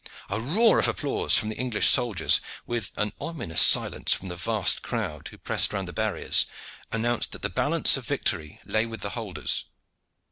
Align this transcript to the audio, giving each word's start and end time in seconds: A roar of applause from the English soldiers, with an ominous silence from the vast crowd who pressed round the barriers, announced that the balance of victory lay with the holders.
A 0.31 0.39
roar 0.39 0.79
of 0.79 0.87
applause 0.87 1.37
from 1.37 1.49
the 1.49 1.57
English 1.57 1.87
soldiers, 1.87 2.41
with 2.65 2.91
an 2.97 3.13
ominous 3.21 3.61
silence 3.61 4.15
from 4.15 4.29
the 4.29 4.35
vast 4.35 4.81
crowd 4.81 5.27
who 5.27 5.37
pressed 5.37 5.73
round 5.73 5.87
the 5.87 5.93
barriers, 5.93 6.47
announced 6.91 7.33
that 7.33 7.43
the 7.43 7.49
balance 7.51 7.97
of 7.97 8.07
victory 8.07 8.59
lay 8.65 8.87
with 8.87 9.01
the 9.01 9.11
holders. 9.11 9.65